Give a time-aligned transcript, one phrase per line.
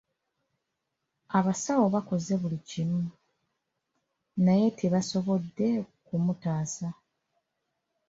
[1.37, 3.01] Abasawo bakoze buli kimu,
[4.45, 5.69] naye tebaasobodde
[6.05, 6.87] kumutaasa.